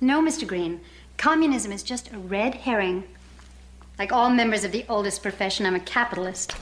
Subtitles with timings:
[0.00, 0.46] No, Mr.
[0.46, 0.82] Green.
[1.16, 3.04] Communism is just a red herring.
[3.98, 6.54] Like all members of the oldest profession, I'm a capitalist.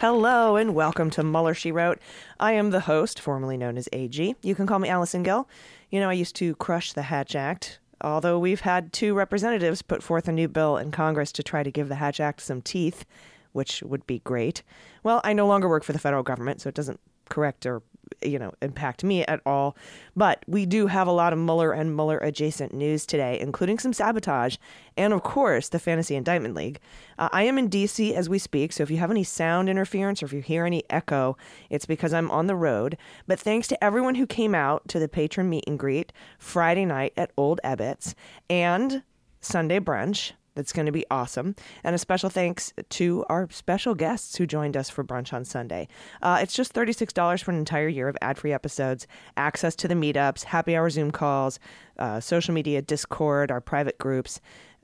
[0.00, 2.00] Hello and welcome to Mueller, She Wrote.
[2.40, 4.34] I am the host, formerly known as AG.
[4.42, 5.48] You can call me Allison Gill.
[5.90, 10.02] You know, I used to crush the Hatch Act, although we've had two representatives put
[10.02, 13.04] forth a new bill in Congress to try to give the Hatch Act some teeth,
[13.52, 14.64] which would be great.
[15.04, 16.98] Well, I no longer work for the federal government, so it doesn't
[17.28, 17.82] correct or
[18.22, 19.76] you know, impact me at all.
[20.16, 23.92] But we do have a lot of Mueller and Mueller adjacent news today, including some
[23.92, 24.56] sabotage
[24.96, 26.80] and, of course, the Fantasy Indictment League.
[27.18, 30.22] Uh, I am in DC as we speak, so if you have any sound interference
[30.22, 31.36] or if you hear any echo,
[31.70, 32.96] it's because I'm on the road.
[33.26, 37.12] But thanks to everyone who came out to the patron meet and greet Friday night
[37.16, 38.14] at Old Ebbitt's
[38.50, 39.02] and
[39.40, 40.32] Sunday brunch.
[40.58, 41.54] That's going to be awesome.
[41.84, 45.86] And a special thanks to our special guests who joined us for brunch on Sunday.
[46.20, 49.94] Uh, it's just $36 for an entire year of ad free episodes, access to the
[49.94, 51.60] meetups, happy hour Zoom calls,
[52.00, 54.40] uh, social media, Discord, our private groups.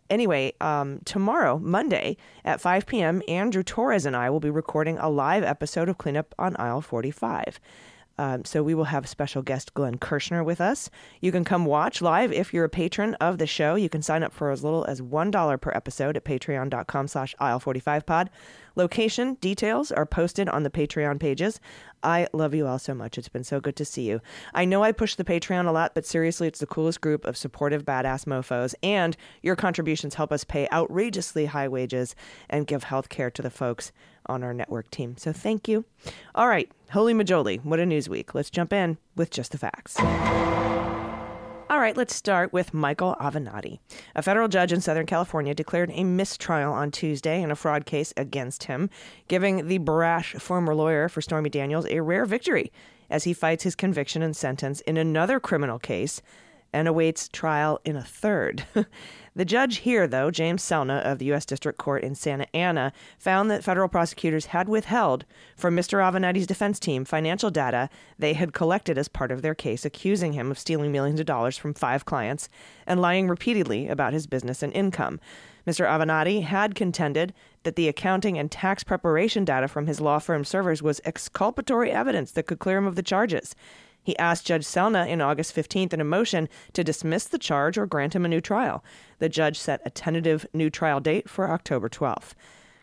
[0.09, 5.09] Anyway, um, tomorrow, Monday at 5 p.m., Andrew Torrez and I will be recording a
[5.11, 7.59] live episode of Cleanup on Aisle 45.
[8.19, 10.91] Um, so we will have special guest Glenn Kirschner with us.
[11.21, 13.75] You can come watch live if you're a patron of the show.
[13.75, 18.29] You can sign up for as little as $1 per episode at patreon.com slash aisle45pod.
[18.77, 21.61] Location details are posted on the Patreon pages.
[22.03, 23.17] I love you all so much.
[23.17, 24.21] It's been so good to see you.
[24.53, 27.37] I know I push the Patreon a lot, but seriously, it's the coolest group of
[27.37, 32.15] supportive badass mofos, and your contributions help us pay outrageously high wages
[32.51, 33.93] and give health care to the folks
[34.27, 35.17] on our network team.
[35.17, 35.85] So thank you.
[36.35, 38.35] All right, holy majoli, what a news week.
[38.35, 39.97] Let's jump in with just the facts.
[41.85, 43.79] Right, let's start with Michael Avenatti.
[44.15, 48.11] A federal judge in Southern California declared a mistrial on Tuesday in a fraud case
[48.17, 48.89] against him,
[49.29, 52.73] giving the brash former lawyer for Stormy Daniels a rare victory
[53.11, 56.23] as he fights his conviction and sentence in another criminal case
[56.75, 58.67] and awaits trial in a third.
[59.37, 61.47] the judge here, though, James Selna of the U.S.
[61.47, 65.25] District Court in Santa Ana, found that federal prosecutors had withheld
[65.57, 66.03] from Mr.
[66.03, 70.51] Avenatti's defense team financial data they had collected as part of their case, accusing him
[70.51, 72.49] of stealing millions of dollars from five clients
[72.87, 75.21] and lying repeatedly about his business and income.
[75.67, 75.87] Mr.
[75.87, 80.83] Avenatti had contended that the accounting and tax preparation data from his law firm servers
[80.83, 83.55] was exculpatory evidence that could clear him of the charges.
[84.05, 87.87] He asked Judge Selna in August 15th in a motion to dismiss the charge or
[87.87, 88.85] grant him a new trial.
[89.19, 92.35] The judge set a tentative new trial date for October 12th.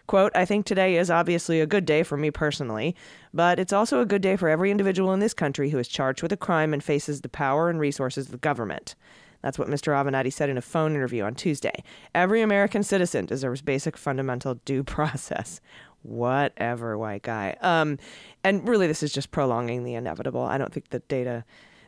[0.07, 2.95] Quote, I think today is obviously a good day for me personally,
[3.33, 6.21] but it's also a good day for every individual in this country who is charged
[6.21, 8.95] with a crime and faces the power and resources of the government.
[9.41, 9.93] That's what Mr.
[9.93, 11.83] Avenatti said in a phone interview on Tuesday.
[12.13, 15.61] Every American citizen deserves basic fundamental due process
[16.03, 17.55] whatever, white guy.
[17.61, 17.97] Um,
[18.43, 20.41] and really, this is just prolonging the inevitable.
[20.41, 21.43] I don't think the data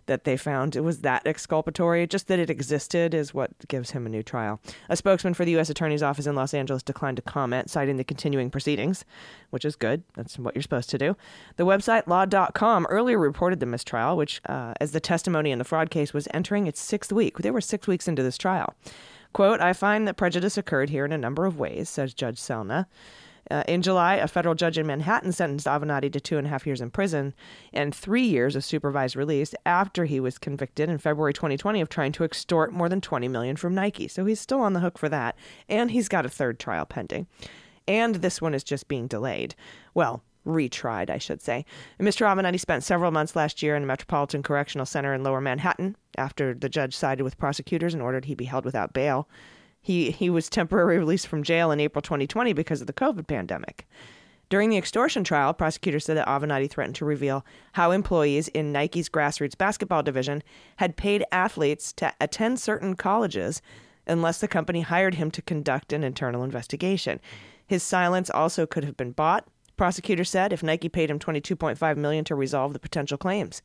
[0.06, 2.06] that they found it was that exculpatory.
[2.06, 4.60] Just that it existed is what gives him a new trial.
[4.90, 5.70] A spokesman for the U.S.
[5.70, 9.06] Attorney's Office in Los Angeles declined to comment, citing the continuing proceedings,
[9.50, 10.04] which is good.
[10.16, 11.16] That's what you're supposed to do.
[11.56, 15.90] The website law.com earlier reported the mistrial, which, uh, as the testimony in the fraud
[15.90, 17.38] case was entering its sixth week.
[17.38, 18.76] They were six weeks into this trial.
[19.32, 22.86] Quote, I find that prejudice occurred here in a number of ways, says Judge Selna.
[23.52, 26.66] Uh, in July, a federal judge in Manhattan sentenced Avenatti to two and a half
[26.66, 27.34] years in prison
[27.74, 32.12] and three years of supervised release after he was convicted in February 2020 of trying
[32.14, 34.08] to extort more than 20 million from Nike.
[34.08, 35.36] So he's still on the hook for that,
[35.68, 37.28] and he's got a third trial pending.
[37.88, 39.56] And this one is just being delayed.
[39.94, 41.66] Well, retried, I should say.
[42.00, 42.26] Mr.
[42.26, 46.54] Avenatti spent several months last year in a Metropolitan Correctional Center in Lower Manhattan after
[46.54, 49.28] the judge sided with prosecutors and ordered he be held without bail.
[49.84, 53.86] He, he was temporarily released from jail in April 2020 because of the COVID pandemic.
[54.50, 59.10] During the extortion trial, prosecutors said that Avenatti threatened to reveal how employees in Nike's
[59.10, 60.42] grassroots basketball division
[60.78, 63.62] had paid athletes to attend certain colleges
[64.08, 67.20] unless the company hired him to conduct an internal investigation.
[67.66, 72.24] His silence also could have been bought, prosecutors said, if Nike paid him 22.5 million
[72.26, 73.62] to resolve the potential claims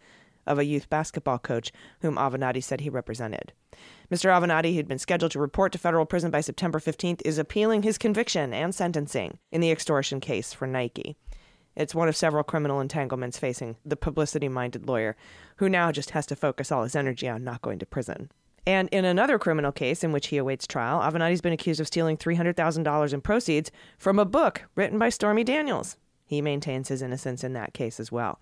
[0.47, 3.53] of a youth basketball coach whom Avenatti said he represented.
[4.11, 4.31] Mr.
[4.31, 7.99] Avenatti, who'd been scheduled to report to federal prison by September 15th, is appealing his
[7.99, 11.17] conviction and sentencing in the extortion case for Nike.
[11.77, 15.15] It's one of several criminal entanglements facing the publicity minded lawyer,
[15.57, 18.31] who now just has to focus all his energy on not going to prison.
[18.67, 22.17] And in another criminal case in which he awaits trial, Avenatti's been accused of stealing
[22.17, 25.97] $300,000 in proceeds from a book written by Stormy Daniels.
[26.27, 28.41] He maintains his innocence in that case as well.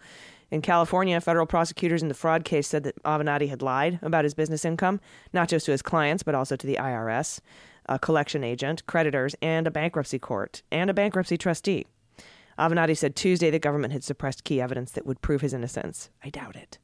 [0.50, 4.34] In California, federal prosecutors in the fraud case said that Avenatti had lied about his
[4.34, 5.00] business income,
[5.32, 7.40] not just to his clients, but also to the IRS,
[7.86, 11.86] a collection agent, creditors, and a bankruptcy court, and a bankruptcy trustee.
[12.58, 16.10] Avenatti said Tuesday the government had suppressed key evidence that would prove his innocence.
[16.24, 16.78] I doubt it.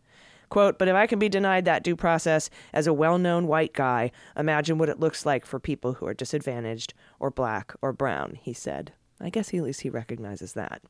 [0.49, 3.73] Quote, but if I can be denied that due process as a well known white
[3.73, 8.38] guy, imagine what it looks like for people who are disadvantaged or black or brown,
[8.43, 8.93] he said.
[9.19, 10.82] I guess he, at least he recognizes that.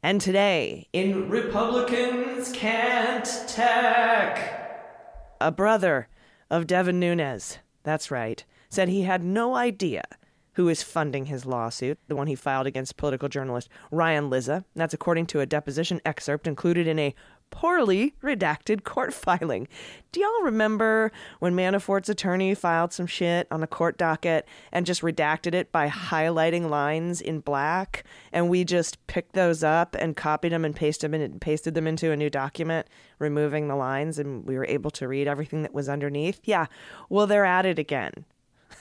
[0.00, 4.80] And today, in Republicans Can't Tech,
[5.40, 6.06] a brother
[6.48, 10.04] of Devin Nunes, that's right, said he had no idea
[10.52, 14.64] who is funding his lawsuit, the one he filed against political journalist Ryan Lizza.
[14.76, 17.14] That's according to a deposition excerpt included in a
[17.50, 19.68] poorly redacted court filing.
[20.12, 25.02] Do y'all remember when Manafort's attorney filed some shit on a court docket and just
[25.02, 28.04] redacted it by highlighting lines in black?
[28.32, 31.86] And we just picked those up and copied them and pasted them and pasted them
[31.86, 32.86] into a new document,
[33.18, 36.40] removing the lines, and we were able to read everything that was underneath?
[36.44, 36.66] Yeah,
[37.08, 38.24] well, they're at it again.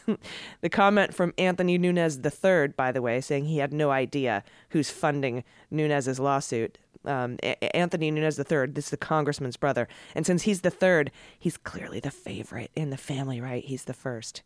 [0.62, 4.90] the comment from Anthony Nunes III, by the way, saying he had no idea who's
[4.90, 8.68] funding Nunes's lawsuit um, a- Anthony Nunes III.
[8.68, 9.88] This is the congressman's brother.
[10.16, 13.64] And since he's the third, he's clearly the favorite in the family, right?
[13.64, 14.42] He's the first.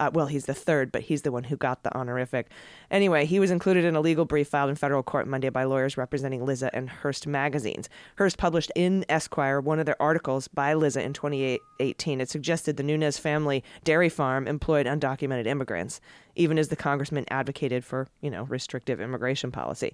[0.00, 2.48] Uh, well, he's the third, but he's the one who got the honorific.
[2.90, 5.98] Anyway, he was included in a legal brief filed in federal court Monday by lawyers
[5.98, 7.88] representing Lizza and Hearst magazines.
[8.16, 12.20] Hearst published in Esquire one of their articles by Lizza in 2018.
[12.20, 16.00] It suggested the Nunes family dairy farm employed undocumented immigrants,
[16.34, 19.92] even as the congressman advocated for, you know, restrictive immigration policy.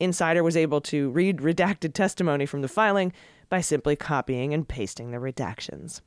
[0.00, 3.12] Insider was able to read redacted testimony from the filing
[3.50, 6.00] by simply copying and pasting the redactions.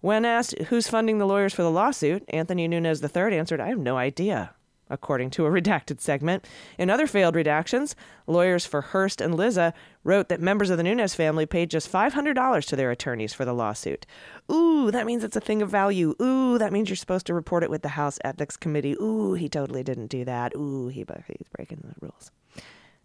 [0.00, 3.78] When asked who's funding the lawyers for the lawsuit, Anthony Nunes III answered, I have
[3.78, 4.54] no idea,
[4.88, 6.46] according to a redacted segment.
[6.78, 7.94] In other failed redactions,
[8.26, 12.66] lawyers for Hearst and Lizza wrote that members of the Nunes family paid just $500
[12.66, 14.06] to their attorneys for the lawsuit.
[14.50, 16.14] Ooh, that means it's a thing of value.
[16.20, 18.96] Ooh, that means you're supposed to report it with the House Ethics Committee.
[19.00, 20.56] Ooh, he totally didn't do that.
[20.56, 22.30] Ooh, he, he's breaking the rules.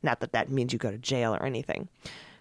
[0.05, 1.89] Not that that means you go to jail or anything.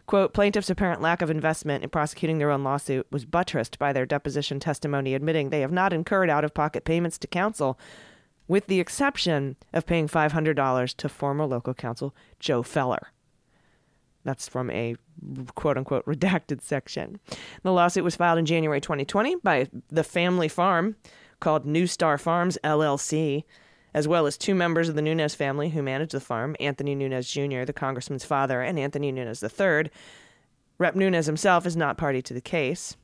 [0.07, 4.05] Quote, plaintiffs' apparent lack of investment in prosecuting their own lawsuit was buttressed by their
[4.05, 7.79] deposition testimony admitting they have not incurred out of pocket payments to counsel,
[8.47, 13.09] with the exception of paying $500 to former local counsel Joe Feller.
[14.25, 14.97] That's from a
[15.55, 17.19] quote unquote redacted section.
[17.63, 20.97] The lawsuit was filed in January 2020 by the family farm
[21.41, 23.45] called NuStar Farms LLC
[23.95, 27.31] as well as two members of the Nunes family who manage the farm Anthony Nunes
[27.31, 29.91] Jr., the congressman's father, and Anthony Nunes III.
[30.77, 30.97] Rep.
[30.97, 32.97] Nunes himself is not party to the case.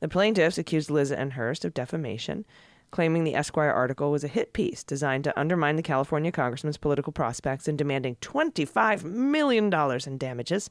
[0.00, 2.46] The plaintiffs accused Lizza and Hearst of defamation,
[2.90, 7.12] claiming the Esquire article was a hit piece designed to undermine the California congressman's political
[7.12, 9.72] prospects and demanding $25 million
[10.06, 10.70] in damages.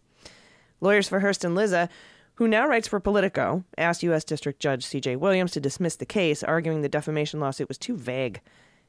[0.81, 1.89] Lawyers for Hearst and Lizza
[2.35, 4.23] who now writes for Politico, asked U.S.
[4.23, 5.17] District Judge C.J.
[5.17, 8.41] Williams to dismiss the case, arguing the defamation lawsuit was too vague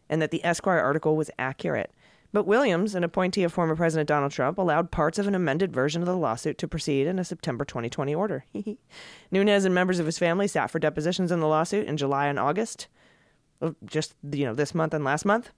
[0.08, 1.90] and that the Esquire article was accurate.
[2.32, 6.02] But Williams, an appointee of former President Donald Trump, allowed parts of an amended version
[6.02, 8.44] of the lawsuit to proceed in a September 2020 order.
[9.30, 12.38] Nunes and members of his family sat for depositions in the lawsuit in July and
[12.38, 12.88] August,
[13.84, 15.50] just you know this month and last month.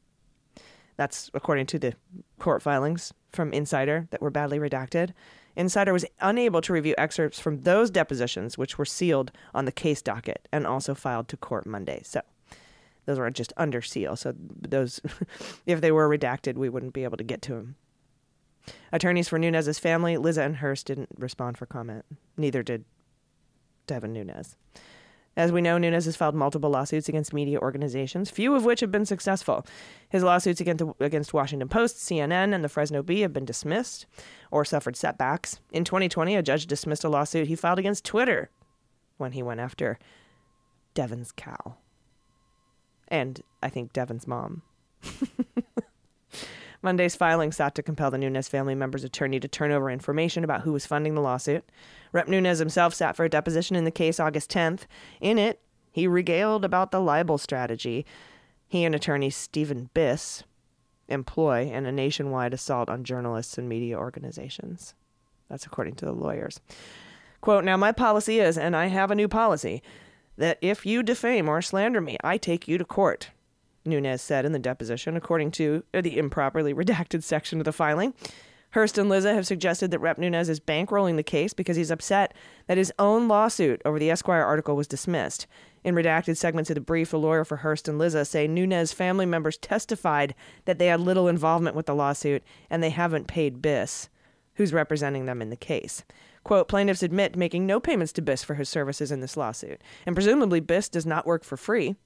[0.99, 1.95] That's according to the
[2.39, 5.13] court filings from Insider that were badly redacted.
[5.57, 10.03] Insider was unable to review excerpts from those depositions, which were sealed on the case
[10.03, 12.03] docket and also filed to court Monday.
[12.05, 12.21] So
[13.07, 14.17] Those were just under seal.
[14.17, 15.01] So those,
[15.67, 17.77] if they were redacted, we wouldn't be able to get to them.
[18.93, 22.05] Attorneys for Nunes's family, Lizza and Hearst, didn't respond for comment.
[22.37, 22.85] Neither did
[23.87, 24.57] Devin Nunes.
[25.37, 28.91] As we know, Nunes has filed multiple lawsuits against media organizations, few of which have
[28.91, 29.67] been successful.
[30.09, 34.07] His lawsuits against, against Washington Post, CNN, and the Fresno Bee have been dismissed
[34.51, 35.61] or suffered setbacks.
[35.73, 38.51] In 2020, a judge dismissed a lawsuit he filed against Twitter
[39.19, 39.99] when he went after
[40.95, 41.77] Devin's cow.
[43.09, 44.63] And I think Devin's mom.
[46.87, 50.61] Monday's filing sought to compel the Nunes family member's attorney to turn over information about
[50.61, 51.65] who was funding the lawsuit.
[52.13, 54.83] Rep Nunes himself sat for a deposition in the case August 10th.
[55.21, 58.07] In it, he regaled about the libel strategy
[58.69, 60.45] he and attorney Stephen Biss
[61.09, 64.95] employ in a nationwide assault on journalists and media organizations.
[65.49, 66.61] That's according to the lawyers.
[67.41, 69.83] Quote, now my policy is, and I have a new policy,
[70.37, 73.31] that if you defame or slander me, I take you to court.
[73.87, 78.15] Nunes said in the deposition, according to the improperly redacted section of the filing.
[78.71, 82.35] Hearst and Lizza have suggested that Rep Nunes is bankrolling the case because he's upset
[82.67, 85.47] that his own lawsuit over the Esquire article was dismissed.
[85.83, 89.25] In redacted segments of the brief, the lawyer for Hearst and Lizza say Nunes family
[89.25, 94.09] members testified that they had little involvement with the lawsuit and they haven't paid Biss,
[94.57, 96.05] who's representing them in the case.
[96.45, 100.15] Quote, plaintiffs admit making no payments to Biss for his services in this lawsuit, and
[100.15, 101.97] presumably Biss does not work for free.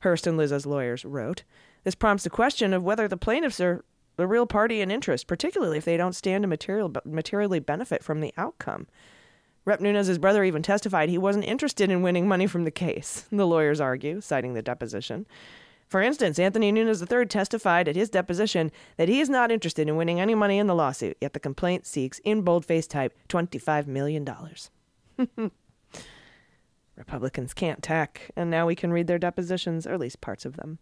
[0.00, 1.42] Hearst and Lizza's lawyers wrote.
[1.84, 3.84] This prompts the question of whether the plaintiffs are
[4.16, 8.20] the real party in interest, particularly if they don't stand to material, materially benefit from
[8.20, 8.86] the outcome.
[9.64, 13.46] Rep Nunes' brother even testified he wasn't interested in winning money from the case, the
[13.46, 15.26] lawyers argue, citing the deposition.
[15.86, 19.96] For instance, Anthony Nunes III testified at his deposition that he is not interested in
[19.96, 24.28] winning any money in the lawsuit, yet the complaint seeks, in boldface type, $25 million.
[26.98, 30.56] Republicans can't tack, and now we can read their depositions, or at least parts of
[30.56, 30.78] them.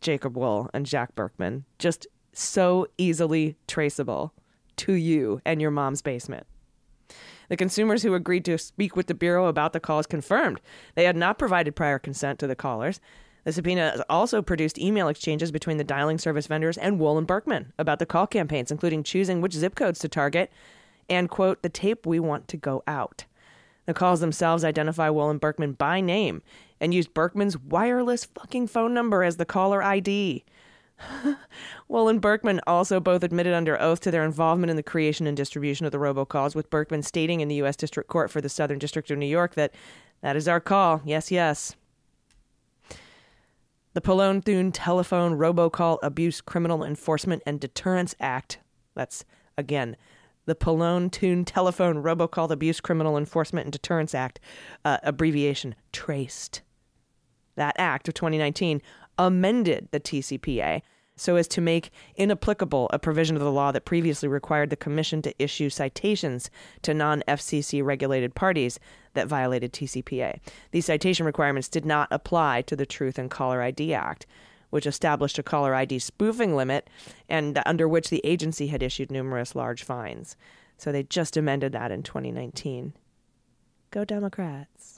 [0.00, 1.64] Jacob Wohl and Jack Burkman.
[1.78, 4.32] Just so easily traceable
[4.76, 6.46] to you and your mom's basement.
[7.48, 10.60] The consumers who agreed to speak with the Bureau about the calls confirmed
[10.94, 13.00] they had not provided prior consent to the callers.
[13.44, 17.72] The subpoena also produced email exchanges between the dialing service vendors and Wohl and Burkman
[17.78, 20.52] about the call campaigns, including choosing which zip codes to target
[21.08, 23.24] and, quote, the tape we want to go out.
[23.86, 26.42] The calls themselves identify Wohl and Burkman by name
[26.80, 30.44] and used Burkman's wireless fucking phone number as the caller ID.
[31.88, 35.36] Wohl and Burkman also both admitted under oath to their involvement in the creation and
[35.36, 37.76] distribution of the robocalls, with Burkman stating in the U.S.
[37.76, 39.72] District Court for the Southern District of New York that
[40.20, 41.00] that is our call.
[41.04, 41.76] Yes, yes.
[43.94, 48.58] The Pallone Thune Telephone Robocall Abuse Criminal Enforcement and Deterrence Act.
[48.94, 49.24] That's,
[49.56, 49.96] again,
[50.44, 54.40] the Pallone Thune Telephone Robocall Abuse Criminal Enforcement and Deterrence Act,
[54.84, 56.60] uh, abbreviation TRACED.
[57.58, 58.80] That act of 2019
[59.18, 60.80] amended the TCPA
[61.16, 65.20] so as to make inapplicable a provision of the law that previously required the Commission
[65.22, 66.50] to issue citations
[66.82, 68.78] to non FCC regulated parties
[69.14, 70.38] that violated TCPA.
[70.70, 74.26] These citation requirements did not apply to the Truth and Caller ID Act,
[74.70, 76.88] which established a caller ID spoofing limit
[77.28, 80.36] and under which the agency had issued numerous large fines.
[80.76, 82.92] So they just amended that in 2019.
[83.90, 84.97] Go Democrats.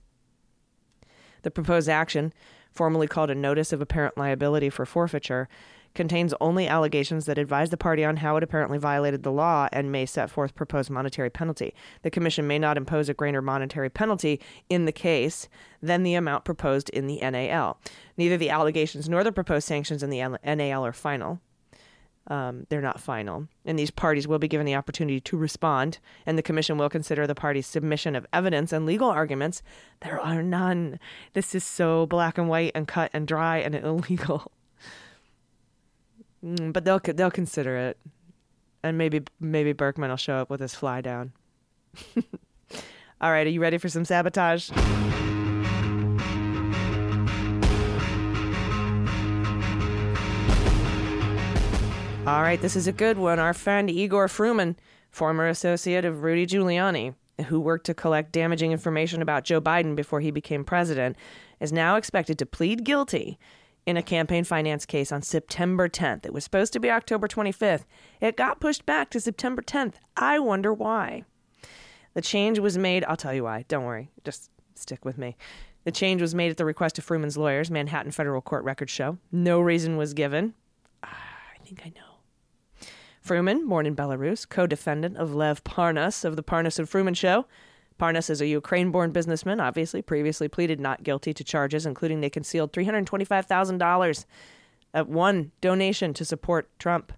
[1.43, 2.33] The proposed action,
[2.71, 5.49] formally called a Notice of Apparent Liability for Forfeiture,
[5.95, 9.91] contains only allegations that advise the party on how it apparently violated the law and
[9.91, 11.75] may set forth proposed monetary penalty.
[12.03, 15.49] The Commission may not impose a greater monetary penalty in the case
[15.83, 17.81] than the amount proposed in the NAL.
[18.17, 21.41] Neither the allegations nor the proposed sanctions in the NAL are final.
[22.31, 23.49] Um, they're not final.
[23.65, 27.27] And these parties will be given the opportunity to respond, and the Commission will consider
[27.27, 29.63] the parties' submission of evidence and legal arguments.
[30.03, 31.01] There are none.
[31.33, 34.53] This is so black and white and cut and dry and illegal.
[36.45, 37.99] Mm, but they'll they'll consider it,
[38.85, 41.33] and maybe maybe Burkman will show up with his fly down.
[43.21, 44.71] All right, are you ready for some sabotage?
[52.31, 53.41] All right, this is a good one.
[53.41, 54.77] Our friend Igor Fruman,
[55.11, 60.21] former associate of Rudy Giuliani, who worked to collect damaging information about Joe Biden before
[60.21, 61.17] he became president,
[61.59, 63.37] is now expected to plead guilty
[63.85, 66.25] in a campaign finance case on September 10th.
[66.25, 67.83] It was supposed to be October 25th.
[68.21, 69.95] It got pushed back to September 10th.
[70.17, 71.25] I wonder why.
[72.15, 73.65] The change was made, I'll tell you why.
[73.67, 74.09] Don't worry.
[74.23, 75.37] Just stick with me.
[75.83, 79.19] The change was made at the request of Fruman's lawyers, Manhattan Federal Court records show.
[79.33, 80.55] No reason was given.
[81.03, 81.09] Ah,
[81.57, 82.10] I think I know.
[83.25, 87.47] Fruman, born in Belarus, co defendant of Lev Parnas of the Parnas and Fruman show,
[88.01, 92.31] Parnas is a Ukraine born businessman, obviously, previously pleaded not guilty to charges, including they
[92.31, 94.25] concealed $325,000
[94.95, 97.13] at one donation to support Trump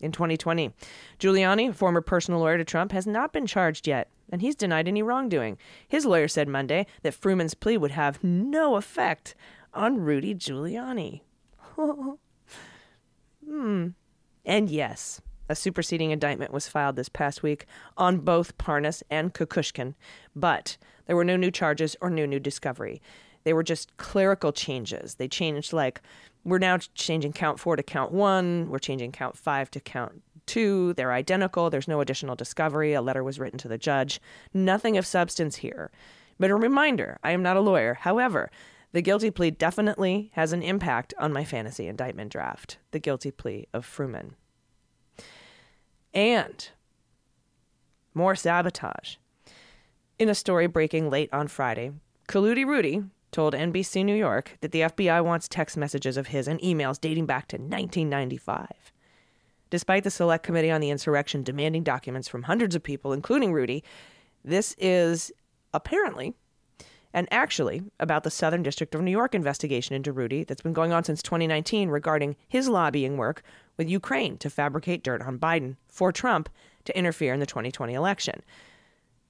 [0.00, 0.74] in 2020.
[1.20, 5.02] Giuliani, former personal lawyer to Trump, has not been charged yet, and he's denied any
[5.02, 5.56] wrongdoing.
[5.86, 9.36] His lawyer said Monday that Fruman's plea would have no effect
[9.72, 11.20] on Rudy Giuliani.
[13.46, 13.88] hmm.
[14.44, 17.66] And yes, a superseding indictment was filed this past week
[17.96, 19.94] on both Parnas and Kukushkin,
[20.34, 23.02] but there were no new charges or no new discovery.
[23.44, 25.14] They were just clerical changes.
[25.14, 26.00] They changed, like,
[26.44, 30.94] we're now changing count four to count one, we're changing count five to count two.
[30.94, 31.70] They're identical.
[31.70, 32.92] There's no additional discovery.
[32.92, 34.20] A letter was written to the judge.
[34.52, 35.92] Nothing of substance here.
[36.40, 37.94] But a reminder I am not a lawyer.
[37.94, 38.50] However,
[38.92, 42.78] the guilty plea definitely has an impact on my fantasy indictment draft.
[42.90, 44.32] The guilty plea of Fruman.
[46.12, 46.68] And
[48.14, 49.16] more sabotage.
[50.18, 51.92] In a story breaking late on Friday,
[52.28, 56.60] Kaludi Rudy told NBC New York that the FBI wants text messages of his and
[56.60, 58.92] emails dating back to 1995.
[59.70, 63.84] Despite the Select Committee on the Insurrection demanding documents from hundreds of people, including Rudy,
[64.44, 65.30] this is
[65.72, 66.34] apparently
[67.12, 70.92] and actually about the Southern District of New York investigation into Rudy that's been going
[70.92, 73.42] on since 2019 regarding his lobbying work
[73.76, 76.48] with Ukraine to fabricate dirt on Biden for Trump
[76.84, 78.42] to interfere in the 2020 election.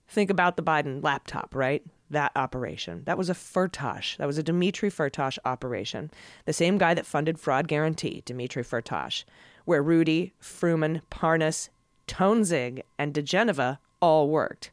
[0.09, 1.83] Think about the Biden laptop, right?
[2.11, 3.03] That operation.
[3.05, 4.17] That was a Firtash.
[4.17, 6.11] That was a Dmitry Firtash operation.
[6.47, 9.25] The same guy that funded Fraud Guarantee, Dmitry Firtash,
[9.65, 11.69] where Rudy, Fruman, Parnas,
[12.09, 14.73] Toensing, and diGenova all worked.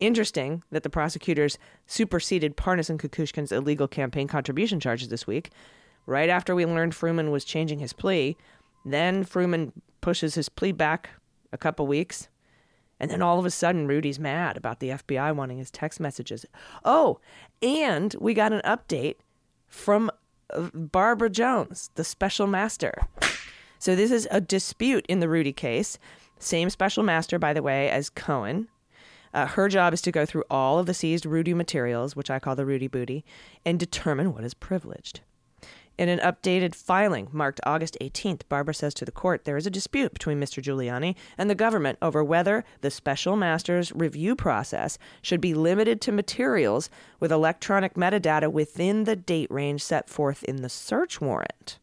[0.00, 5.50] Interesting that the prosecutors superseded Parnas and Kukushkin's illegal campaign contribution charges this week,
[6.06, 8.36] right after we learned Fruman was changing his plea.
[8.84, 11.10] Then Fruman pushes his plea back
[11.52, 12.28] a couple weeks.
[13.00, 16.44] And then all of a sudden, Rudy's mad about the FBI wanting his text messages.
[16.84, 17.20] Oh,
[17.62, 19.16] and we got an update
[19.68, 20.10] from
[20.52, 23.00] uh, Barbara Jones, the special master.
[23.78, 25.98] So this is a dispute in the Rudy case.
[26.40, 28.68] Same special master, by the way, as Cohen.
[29.32, 32.38] Uh, her job is to go through all of the seized Rudy materials, which I
[32.38, 33.24] call the Rudy booty,
[33.64, 35.20] and determine what is privileged.
[35.98, 39.70] In an updated filing marked August 18th, Barbara says to the court there is a
[39.70, 40.62] dispute between Mr.
[40.62, 46.12] Giuliani and the government over whether the special master's review process should be limited to
[46.12, 46.88] materials
[47.18, 51.80] with electronic metadata within the date range set forth in the search warrant.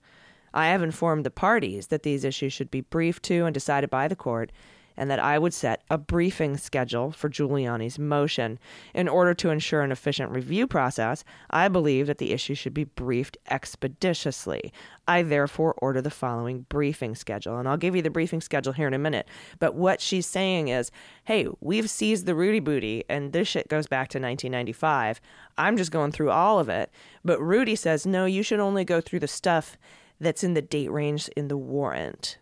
[0.54, 4.08] I have informed the parties that these issues should be briefed to and decided by
[4.08, 4.54] the court
[4.98, 8.60] and that I would set a briefing schedule for Giuliani's motion.
[8.94, 12.86] In order to ensure an efficient review process, I believe that the issue should be
[12.86, 14.72] briefed expeditiously.
[15.08, 18.88] I therefore order the following briefing schedule, and I'll give you the briefing schedule here
[18.88, 19.28] in a minute.
[19.60, 20.92] But what she's saying is,
[21.26, 25.22] hey, we've seized the Rudy booty, and this shit goes back to 1995.
[25.58, 26.92] I'm just going through all of it.
[27.24, 29.78] But Rudy says, no, you should only go through the stuff
[30.20, 32.38] that's in the date range in the warrant,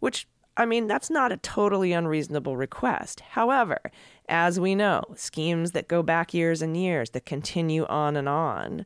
[0.00, 0.26] which
[0.60, 3.20] I mean, that's not a totally unreasonable request.
[3.20, 3.78] However,
[4.28, 8.84] as we know, schemes that go back years and years, that continue on and on,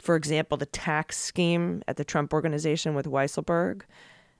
[0.00, 3.82] for example, the tax scheme at the Trump organization with Weisselberg,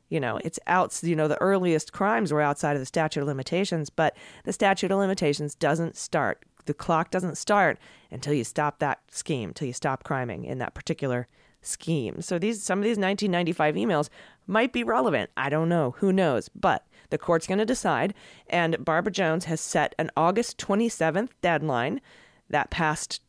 [0.09, 3.29] you know, it's out, you know, the earliest crimes were outside of the statute of
[3.29, 6.45] limitations, but the statute of limitations doesn't start.
[6.65, 7.79] The clock doesn't start
[8.11, 11.29] until you stop that scheme, until you stop criming in that particular
[11.63, 12.21] scheme.
[12.21, 14.09] So these some of these 1995 emails
[14.47, 15.31] might be relevant.
[15.37, 15.95] I don't know.
[15.99, 16.49] Who knows?
[16.49, 18.15] But the court's going to decide
[18.49, 22.01] and Barbara Jones has set an August 27th deadline
[22.49, 23.21] that passed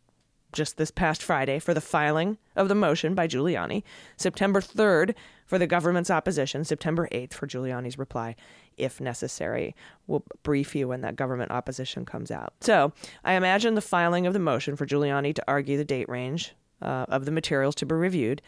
[0.53, 3.83] just this past Friday for the filing of the motion by Giuliani,
[4.15, 8.35] September 3rd for the government's opposition, September 8th for Giuliani's reply,
[8.77, 9.75] if necessary.
[10.07, 12.53] We'll brief you when that government opposition comes out.
[12.61, 16.53] So I imagine the filing of the motion for Giuliani to argue the date range
[16.81, 18.41] uh, of the materials to be reviewed.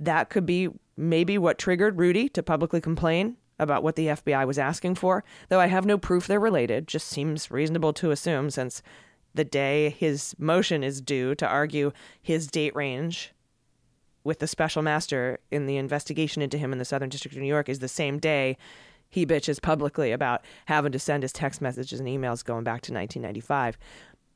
[0.00, 4.58] That could be maybe what triggered Rudy to publicly complain about what the FBI was
[4.58, 6.88] asking for, though I have no proof they're related.
[6.88, 8.82] Just seems reasonable to assume since
[9.34, 13.32] the day his motion is due to argue his date range
[14.24, 17.48] with the special master in the investigation into him in the Southern District of New
[17.48, 18.56] York is the same day
[19.08, 22.92] he bitches publicly about having to send his text messages and emails going back to
[22.92, 23.76] 1995.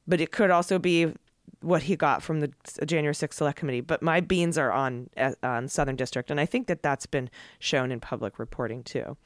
[0.06, 1.14] But it could also be
[1.60, 2.52] what he got from the
[2.84, 3.80] January 6th Select Committee.
[3.80, 7.30] But my beans are on uh, on Southern District, and I think that that's been
[7.58, 9.16] shown in public reporting too.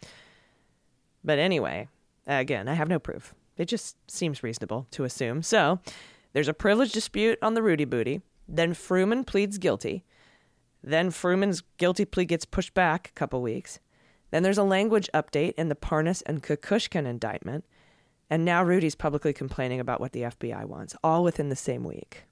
[1.24, 1.88] But anyway,
[2.26, 3.35] again, I have no proof.
[3.57, 5.42] It just seems reasonable to assume.
[5.42, 5.81] So
[6.33, 8.22] there's a privilege dispute on the Rudy Booty.
[8.48, 10.04] Then Fruman pleads guilty.
[10.83, 13.81] Then Fruman's guilty plea gets pushed back a couple weeks.
[14.31, 17.64] Then there's a language update in the Parnas and Kukushkin indictment.
[18.30, 22.24] And now Rudy's publicly complaining about what the FBI wants, all within the same week.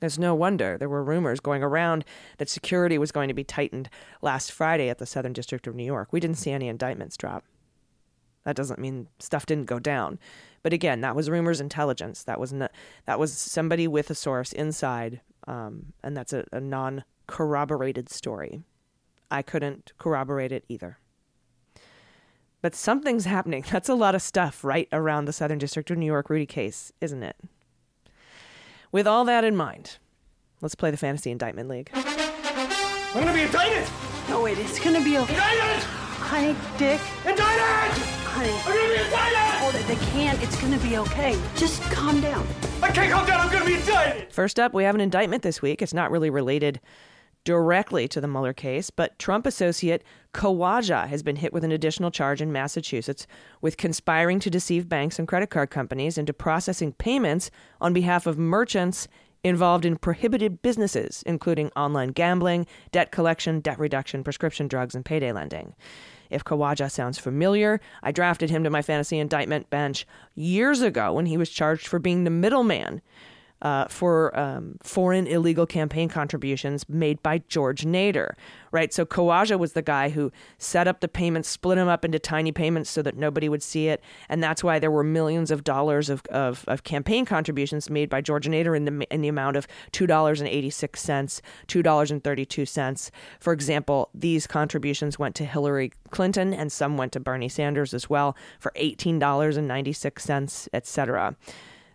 [0.00, 2.04] It's no wonder there were rumors going around
[2.38, 3.90] that security was going to be tightened
[4.22, 6.12] last Friday at the Southern District of New York.
[6.12, 7.44] We didn't see any indictments drop.
[8.44, 10.18] That doesn't mean stuff didn't go down.
[10.62, 12.22] But again, that was rumors intelligence.
[12.24, 12.72] That was not,
[13.04, 18.62] that was somebody with a source inside, um, and that's a, a non corroborated story.
[19.30, 20.98] I couldn't corroborate it either.
[22.62, 23.64] But something's happening.
[23.70, 26.92] That's a lot of stuff right around the Southern District of New York Rudy case,
[27.00, 27.36] isn't it?
[28.92, 29.98] With all that in mind,
[30.60, 31.90] let's play the Fantasy Indictment League.
[31.94, 33.88] I'm gonna be indicted!
[34.28, 35.34] No, wait, it's gonna be okay.
[35.34, 35.82] Indicted!
[35.84, 37.00] Honey, Dick.
[37.24, 38.02] Indicted!
[38.24, 38.50] Honey.
[38.50, 39.60] I'm gonna be indicted!
[39.60, 40.42] Hold it, they can't.
[40.42, 41.40] It's gonna be okay.
[41.56, 42.46] Just calm down.
[42.82, 44.32] I can't calm down, I'm gonna be indicted!
[44.32, 45.82] First up, we have an indictment this week.
[45.82, 46.80] It's not really related
[47.44, 52.10] directly to the Mueller case, but Trump associate Khawaja has been hit with an additional
[52.10, 53.26] charge in Massachusetts
[53.60, 58.38] with conspiring to deceive banks and credit card companies into processing payments on behalf of
[58.38, 59.08] merchants
[59.42, 65.32] involved in prohibited businesses, including online gambling, debt collection, debt reduction, prescription drugs, and payday
[65.32, 65.74] lending.
[66.28, 71.26] If Khawaja sounds familiar, I drafted him to my fantasy indictment bench years ago when
[71.26, 73.02] he was charged for being the middleman
[73.62, 78.32] uh, for um, foreign illegal campaign contributions made by George Nader,
[78.72, 78.92] right?
[78.92, 82.52] So Khawaja was the guy who set up the payments, split them up into tiny
[82.52, 86.08] payments so that nobody would see it, and that's why there were millions of dollars
[86.08, 89.66] of, of, of campaign contributions made by George Nader in the in the amount of
[89.92, 93.10] two dollars and eighty six cents, two dollars and thirty two cents.
[93.40, 98.08] For example, these contributions went to Hillary Clinton, and some went to Bernie Sanders as
[98.08, 101.36] well for eighteen dollars and ninety six cents, etc.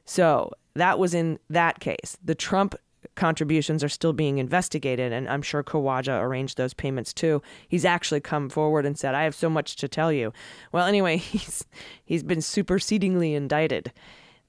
[0.05, 2.17] So that was in that case.
[2.23, 2.75] The Trump
[3.15, 7.41] contributions are still being investigated, and I'm sure Khawaja arranged those payments too.
[7.67, 10.33] He's actually come forward and said, "I have so much to tell you."
[10.71, 11.65] Well, anyway, he's
[12.03, 13.91] he's been supersedingly indicted.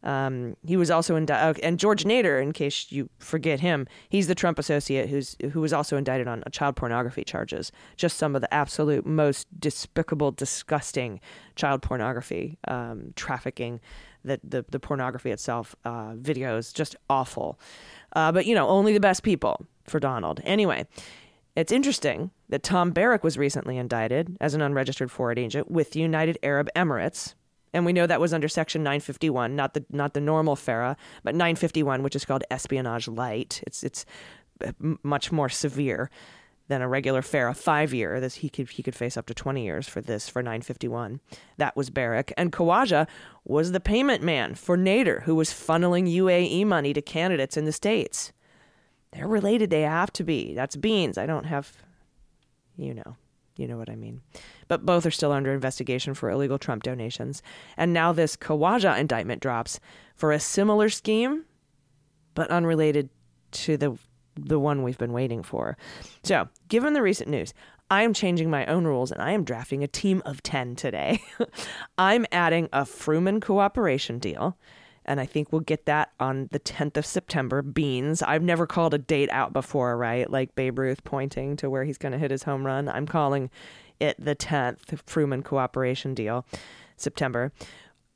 [0.02, 4.28] Um, he was also indicted, uh, and George Nader, in case you forget him, he's
[4.28, 7.72] the Trump associate who's who was also indicted on child pornography charges.
[7.96, 11.20] Just some of the absolute most despicable, disgusting
[11.56, 13.80] child pornography um, trafficking
[14.24, 17.58] the the, the pornography itself, uh, videos, just awful.
[18.14, 20.40] Uh, but you know, only the best people for Donald.
[20.44, 20.86] Anyway,
[21.56, 26.00] it's interesting that Tom Barrack was recently indicted as an unregistered foreign agent with the
[26.00, 27.34] United Arab Emirates.
[27.76, 31.34] And we know that was under Section 951, not the not the normal FARA, but
[31.34, 33.62] 951, which is called espionage light.
[33.66, 34.06] It's it's
[34.64, 36.08] uh, much more severe
[36.68, 38.18] than a regular FARA five year.
[38.18, 40.88] This he could he could face up to twenty years for this for nine fifty
[40.88, 41.20] one.
[41.58, 42.32] That was Barrack.
[42.38, 43.06] And Khawaja
[43.44, 47.72] was the payment man for Nader, who was funneling UAE money to candidates in the
[47.72, 48.32] States.
[49.12, 50.54] They're related, they have to be.
[50.54, 51.18] That's beans.
[51.18, 51.74] I don't have
[52.78, 53.16] you know.
[53.56, 54.20] You know what I mean.
[54.68, 57.42] But both are still under investigation for illegal Trump donations.
[57.76, 59.80] And now this Khawaja indictment drops
[60.14, 61.44] for a similar scheme,
[62.34, 63.08] but unrelated
[63.52, 63.98] to the
[64.38, 65.78] the one we've been waiting for.
[66.22, 67.54] So, given the recent news,
[67.90, 71.22] I am changing my own rules and I am drafting a team of 10 today.
[71.98, 74.58] I'm adding a Fruman cooperation deal,
[75.06, 77.62] and I think we'll get that on the 10th of September.
[77.62, 78.22] Beans.
[78.22, 80.30] I've never called a date out before, right?
[80.30, 82.88] Like Babe Ruth pointing to where he's going to hit his home run.
[82.88, 83.50] I'm calling
[83.98, 86.44] it the 10th Fruman cooperation deal,
[86.96, 87.52] September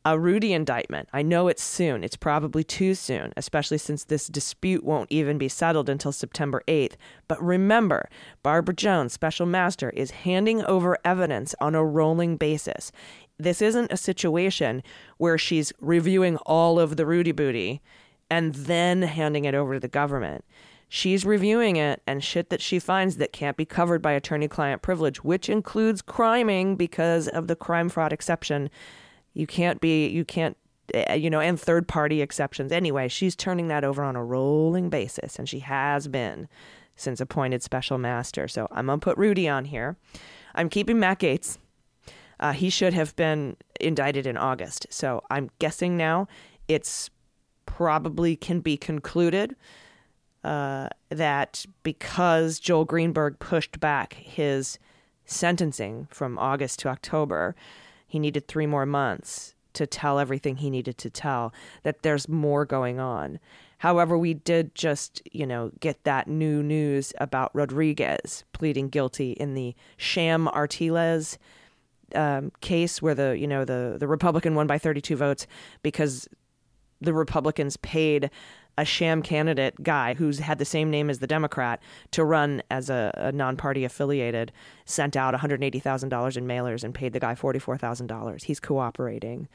[0.04, 1.08] a Rudy indictment.
[1.12, 2.02] I know it's soon.
[2.02, 6.94] It's probably too soon, especially since this dispute won't even be settled until September 8th.
[7.28, 8.08] But remember,
[8.42, 12.92] Barbara Jones, special master, is handing over evidence on a rolling basis.
[13.42, 14.82] This isn't a situation
[15.18, 17.80] where she's reviewing all of the Rudy booty
[18.30, 20.44] and then handing it over to the government.
[20.88, 24.82] She's reviewing it and shit that she finds that can't be covered by attorney client
[24.82, 28.70] privilege, which includes criming because of the crime fraud exception
[29.32, 30.56] you can't be, you can't,
[30.92, 32.72] eh, you know, and third party exceptions.
[32.72, 36.48] Anyway, she's turning that over on a rolling basis, and she has been
[36.96, 38.48] since appointed special master.
[38.48, 39.96] So I'm going to put Rudy on here.
[40.54, 41.58] I'm keeping Matt Gaetz.
[42.40, 44.86] Uh, he should have been indicted in August.
[44.90, 46.26] So I'm guessing now
[46.68, 47.10] it's
[47.66, 49.54] probably can be concluded
[50.42, 54.78] uh, that because Joel Greenberg pushed back his
[55.26, 57.54] sentencing from August to October,
[58.06, 61.52] he needed three more months to tell everything he needed to tell,
[61.84, 63.38] that there's more going on.
[63.78, 69.54] However, we did just, you know, get that new news about Rodriguez pleading guilty in
[69.54, 71.38] the sham Artiles
[72.16, 75.46] um, case where the, you know, the, the Republican won by 32 votes
[75.82, 76.28] because
[77.00, 78.30] the Republicans paid
[78.78, 82.88] a sham candidate guy who's had the same name as the Democrat to run as
[82.88, 84.52] a, a non party affiliated,
[84.84, 88.44] sent out $180,000 in mailers and paid the guy $44,000.
[88.44, 89.48] He's cooperating.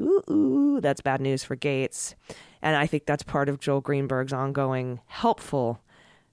[0.00, 2.14] Ooh, ooh, that's bad news for Gaetz.
[2.62, 5.80] And I think that's part of Joel Greenberg's ongoing helpful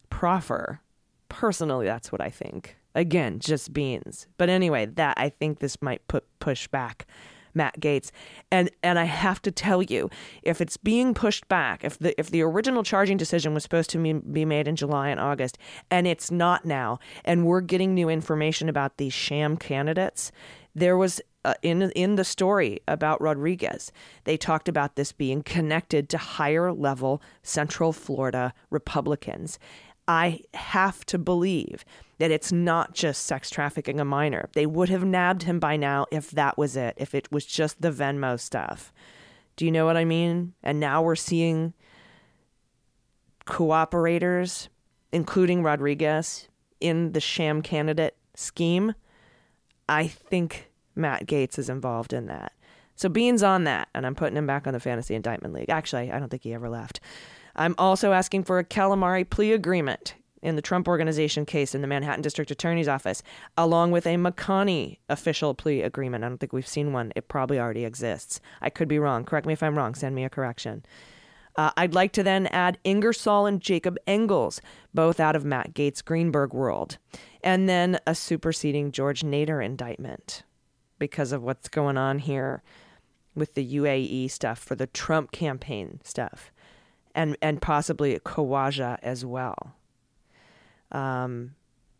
[0.09, 0.81] proffer.
[1.29, 2.77] Personally, that's what I think.
[2.97, 4.25] Again, just beans.
[4.37, 7.05] But anyway, that I think this might put push back
[7.53, 8.09] Matt Gaetz.
[8.51, 10.09] And and I have to tell you,
[10.41, 14.21] if it's being pushed back, if the if the original charging decision was supposed to
[14.21, 15.59] be made in July and August,
[15.91, 20.31] and it's not now, and we're getting new information about these sham candidates,
[20.73, 23.91] there was uh, in in the story about Rodriguez,
[24.23, 29.59] they talked about this being connected to higher level Central Florida Republicans.
[30.07, 31.83] I have to believe
[32.17, 34.49] that it's not just sex trafficking a minor.
[34.53, 37.81] They would have nabbed him by now if that was it, if it was just
[37.81, 38.91] the Venmo stuff.
[39.55, 40.53] Do you know what I mean?
[40.63, 41.73] And now we're seeing
[43.45, 44.67] cooperators,
[45.11, 46.47] including Rodriguez,
[46.79, 48.93] in the sham candidate scheme.
[49.89, 52.51] I think Matt Gaetz is involved in that.
[52.95, 55.69] So Bean's on that, and I'm putting him back on the Fantasy Indictment League.
[55.69, 56.99] Actually, I don't think he ever left.
[57.55, 61.87] I'm also asking for a calamari plea agreement in the Trump Organization case in the
[61.87, 63.23] Manhattan District Attorney's Office,
[63.57, 66.23] along with a McConney official plea agreement.
[66.23, 67.11] I don't think we've seen one.
[67.15, 68.39] It probably already exists.
[68.61, 69.23] I could be wrong.
[69.23, 69.95] Correct me if I'm wrong.
[69.95, 70.83] Send me a correction.
[71.57, 74.61] Uh, I'd like to then add Ingersoll and Jacob Engels,
[74.93, 76.99] both out of Matt Gaetz' Greenberg world,
[77.43, 80.43] and then a superseding George Nader indictment
[80.99, 82.61] because of what's going on here
[83.33, 86.51] with the UAE stuff for the Trump campaign stuff,
[87.15, 89.76] and and possibly Khawaja as well.
[90.91, 91.55] Um,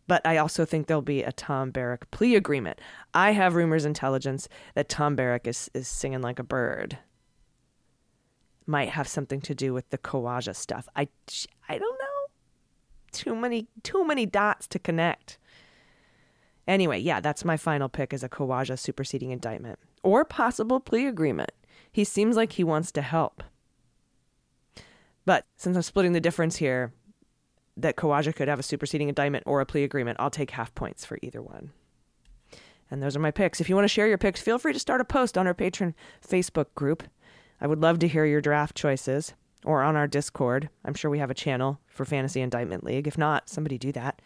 [0.06, 2.80] but I also think there'll be a Tom Barrack plea agreement.
[3.12, 6.98] I have rumors intelligence that Tom Barrack is, is singing like a bird.
[8.66, 10.88] Might have something to do with the Khawaja stuff.
[10.96, 11.08] I,
[11.68, 12.06] I don't know.
[13.12, 15.38] Too many too many dots to connect.
[16.66, 21.52] Anyway, yeah, that's my final pick as a Khawaja superseding indictment or possible plea agreement.
[21.90, 23.42] He seems like he wants to help.
[25.24, 26.92] But since I'm splitting the difference here,
[27.78, 31.04] that Khawaja could have a superseding indictment or a plea agreement, I'll take half points
[31.04, 31.70] for either one.
[32.90, 33.60] And those are my picks.
[33.60, 35.54] If you want to share your picks, feel free to start a post on our
[35.54, 35.94] patron
[36.26, 37.02] Facebook group.
[37.60, 40.70] I would love to hear your draft choices or on our Discord.
[40.84, 43.06] I'm sure we have a channel for Fantasy Indictment League.
[43.06, 44.20] If not, somebody do that.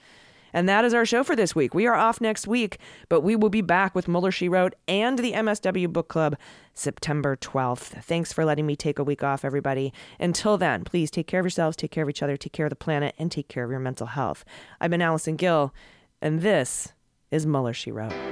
[0.52, 1.74] And that is our show for this week.
[1.74, 5.18] We are off next week, but we will be back with Mueller She Wrote and
[5.18, 6.36] the MSW Book Club
[6.74, 8.02] September 12th.
[8.04, 9.92] Thanks for letting me take a week off, everybody.
[10.20, 12.70] Until then, please take care of yourselves, take care of each other, take care of
[12.70, 14.44] the planet, and take care of your mental health.
[14.80, 15.74] I've been Allison Gill,
[16.20, 16.92] and this
[17.30, 18.31] is Mueller She Wrote.